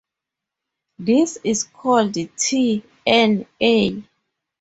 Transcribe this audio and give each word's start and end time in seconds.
This 0.97 1.37
is 1.43 1.63
called 1.63 2.15
T-N-A. 2.35 3.45